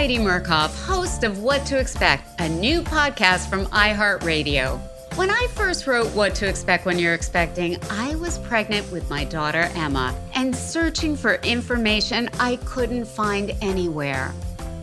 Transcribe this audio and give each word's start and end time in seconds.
Heidi 0.00 0.16
Murkoff, 0.16 0.74
host 0.86 1.24
of 1.24 1.40
What 1.40 1.66
to 1.66 1.78
Expect, 1.78 2.40
a 2.40 2.48
new 2.48 2.80
podcast 2.80 3.50
from 3.50 3.66
iHeartRadio. 3.66 4.80
When 5.16 5.30
I 5.30 5.46
first 5.52 5.86
wrote 5.86 6.06
What 6.14 6.34
to 6.36 6.48
Expect 6.48 6.86
When 6.86 6.98
You're 6.98 7.12
Expecting, 7.12 7.76
I 7.90 8.14
was 8.14 8.38
pregnant 8.38 8.90
with 8.90 9.10
my 9.10 9.24
daughter 9.24 9.70
Emma 9.74 10.18
and 10.34 10.56
searching 10.56 11.16
for 11.16 11.34
information 11.42 12.30
I 12.40 12.56
couldn't 12.64 13.04
find 13.04 13.52
anywhere. 13.60 14.32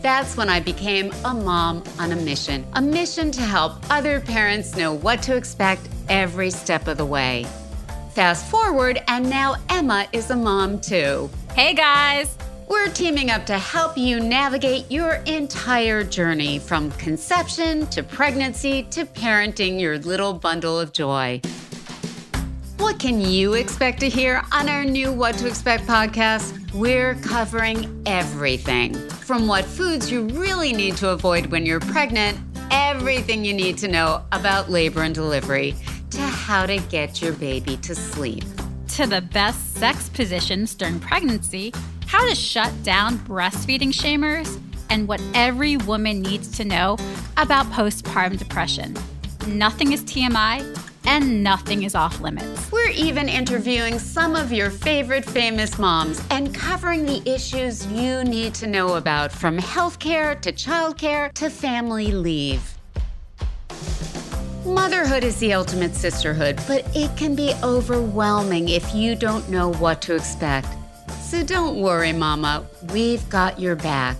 That's 0.02 0.36
when 0.36 0.48
I 0.48 0.60
became 0.60 1.12
a 1.24 1.34
mom 1.34 1.82
on 1.98 2.12
a 2.12 2.16
mission, 2.16 2.64
a 2.74 2.80
mission 2.80 3.32
to 3.32 3.42
help 3.42 3.72
other 3.90 4.20
parents 4.20 4.76
know 4.76 4.92
what 4.92 5.20
to 5.22 5.34
expect 5.34 5.88
every 6.08 6.50
step 6.50 6.86
of 6.86 6.96
the 6.96 7.04
way. 7.04 7.44
Fast 8.12 8.48
forward, 8.48 9.02
and 9.08 9.28
now 9.28 9.56
Emma 9.68 10.06
is 10.12 10.30
a 10.30 10.36
mom 10.36 10.80
too. 10.80 11.28
Hey 11.56 11.74
guys! 11.74 12.38
We're 12.68 12.90
teaming 12.90 13.30
up 13.30 13.46
to 13.46 13.58
help 13.58 13.96
you 13.96 14.20
navigate 14.20 14.90
your 14.90 15.14
entire 15.24 16.04
journey 16.04 16.58
from 16.58 16.90
conception 16.92 17.86
to 17.86 18.02
pregnancy 18.02 18.82
to 18.90 19.06
parenting 19.06 19.80
your 19.80 19.98
little 19.98 20.34
bundle 20.34 20.78
of 20.78 20.92
joy. 20.92 21.40
What 22.76 22.98
can 22.98 23.22
you 23.22 23.54
expect 23.54 24.00
to 24.00 24.10
hear 24.10 24.44
on 24.52 24.68
our 24.68 24.84
new 24.84 25.10
What 25.10 25.36
to 25.38 25.46
Expect 25.46 25.86
podcast? 25.86 26.74
We're 26.74 27.14
covering 27.14 28.02
everything 28.04 28.92
from 29.08 29.46
what 29.46 29.64
foods 29.64 30.10
you 30.10 30.26
really 30.26 30.74
need 30.74 30.98
to 30.98 31.08
avoid 31.08 31.46
when 31.46 31.64
you're 31.64 31.80
pregnant, 31.80 32.38
everything 32.70 33.46
you 33.46 33.54
need 33.54 33.78
to 33.78 33.88
know 33.88 34.22
about 34.32 34.70
labor 34.70 35.04
and 35.04 35.14
delivery, 35.14 35.74
to 36.10 36.20
how 36.20 36.66
to 36.66 36.76
get 36.90 37.22
your 37.22 37.32
baby 37.32 37.78
to 37.78 37.94
sleep, 37.94 38.44
to 38.88 39.06
the 39.06 39.22
best 39.22 39.76
sex 39.76 40.10
positions 40.10 40.74
during 40.74 41.00
pregnancy, 41.00 41.72
how 42.08 42.26
to 42.26 42.34
shut 42.34 42.72
down 42.82 43.18
breastfeeding 43.18 43.92
shamers, 43.92 44.60
and 44.90 45.06
what 45.06 45.20
every 45.34 45.76
woman 45.76 46.22
needs 46.22 46.56
to 46.56 46.64
know 46.64 46.96
about 47.36 47.66
postpartum 47.66 48.38
depression. 48.38 48.96
Nothing 49.46 49.92
is 49.92 50.02
TMI 50.02 50.64
and 51.04 51.42
nothing 51.42 51.82
is 51.82 51.94
off 51.94 52.20
limits. 52.20 52.72
We're 52.72 52.90
even 52.90 53.28
interviewing 53.28 53.98
some 53.98 54.34
of 54.34 54.52
your 54.52 54.70
favorite 54.70 55.24
famous 55.24 55.78
moms 55.78 56.22
and 56.30 56.54
covering 56.54 57.04
the 57.04 57.22
issues 57.30 57.86
you 57.86 58.24
need 58.24 58.54
to 58.54 58.66
know 58.66 58.96
about 58.96 59.30
from 59.30 59.58
healthcare 59.58 60.40
to 60.40 60.50
childcare 60.50 61.32
to 61.34 61.50
family 61.50 62.12
leave. 62.12 62.62
Motherhood 64.64 65.24
is 65.24 65.38
the 65.38 65.52
ultimate 65.54 65.94
sisterhood, 65.94 66.58
but 66.66 66.84
it 66.96 67.14
can 67.16 67.34
be 67.34 67.54
overwhelming 67.62 68.68
if 68.68 68.94
you 68.94 69.14
don't 69.14 69.48
know 69.48 69.72
what 69.74 70.02
to 70.02 70.14
expect. 70.14 70.68
So 71.28 71.44
don't 71.44 71.82
worry, 71.82 72.14
Mama, 72.14 72.66
we've 72.90 73.28
got 73.28 73.60
your 73.60 73.76
back. 73.76 74.16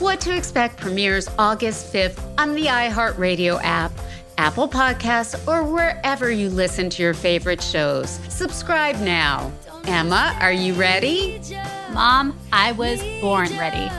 What 0.00 0.20
to 0.22 0.36
Expect 0.36 0.78
premieres 0.78 1.28
August 1.38 1.92
5th 1.92 2.20
on 2.38 2.56
the 2.56 2.66
iHeartRadio 2.66 3.60
app 3.62 3.92
Apple 4.36 4.66
Podcasts, 4.66 5.36
or 5.46 5.62
wherever 5.62 6.30
you 6.30 6.48
listen 6.48 6.88
to 6.88 7.02
your 7.02 7.12
favorite 7.12 7.62
shows. 7.62 8.08
Subscribe 8.30 8.98
now. 9.00 9.52
Emma, 9.84 10.34
are 10.40 10.52
you 10.52 10.72
ready? 10.72 11.40
Mom, 11.92 12.36
I 12.50 12.72
was 12.72 13.02
born 13.20 13.50
ready. 13.58 13.90